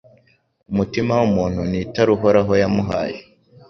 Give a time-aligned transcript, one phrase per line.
[0.71, 3.17] Umutima w’umuntu ni itara Uhoraho yamuhaye